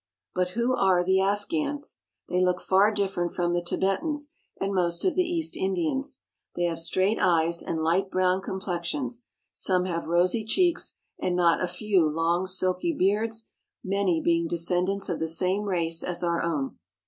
[0.33, 1.99] But who are the Afghans?
[2.27, 6.23] They look far different from the Tibetans, and most of the East Indians.
[6.55, 11.67] They have straight eyes and light brown complexions; some have rosy cheeks, and not a
[11.67, 13.45] few long, silky beards,
[13.83, 16.79] many being descendants of the same race as our own.